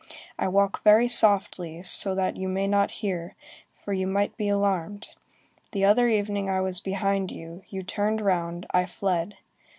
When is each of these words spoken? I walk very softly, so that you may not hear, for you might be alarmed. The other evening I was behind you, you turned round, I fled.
I 0.39 0.47
walk 0.47 0.83
very 0.83 1.07
softly, 1.07 1.83
so 1.83 2.15
that 2.15 2.35
you 2.35 2.49
may 2.49 2.65
not 2.65 2.89
hear, 3.05 3.35
for 3.75 3.93
you 3.93 4.07
might 4.07 4.35
be 4.35 4.49
alarmed. 4.49 5.09
The 5.73 5.85
other 5.85 6.07
evening 6.09 6.49
I 6.49 6.59
was 6.59 6.79
behind 6.79 7.31
you, 7.31 7.61
you 7.69 7.83
turned 7.83 8.19
round, 8.19 8.65
I 8.71 8.87
fled. 8.87 9.35